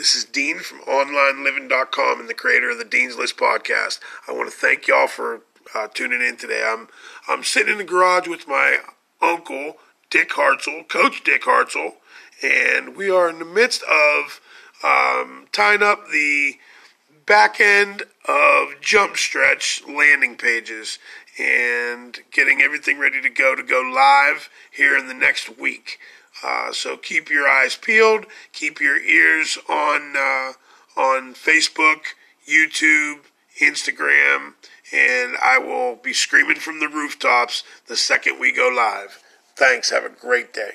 [0.00, 4.00] This is Dean from OnlineLiving.com and the creator of the Dean's List podcast.
[4.26, 5.42] I want to thank y'all for
[5.74, 6.64] uh, tuning in today.
[6.66, 6.88] I'm
[7.28, 8.78] I'm sitting in the garage with my
[9.20, 9.74] uncle
[10.08, 11.96] Dick Hartzell, Coach Dick Hartzell,
[12.42, 14.40] and we are in the midst of
[14.82, 16.54] um, tying up the
[17.26, 20.98] back end of jump stretch landing pages
[21.38, 25.98] and getting everything ready to go to go live here in the next week.
[26.42, 30.52] Uh, so keep your eyes peeled, keep your ears on uh,
[30.96, 32.00] on Facebook,
[32.48, 33.20] YouTube,
[33.60, 34.54] Instagram,
[34.92, 39.22] and I will be screaming from the rooftops the second we go live.
[39.56, 39.90] Thanks.
[39.90, 40.72] Have a great day.